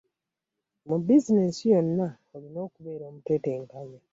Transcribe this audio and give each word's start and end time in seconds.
Mu 0.87 0.95
bizinesi 1.05 1.63
yonna 1.73 2.07
olina 2.35 2.59
okubeera 2.67 3.03
omutetenkanya 3.09 3.99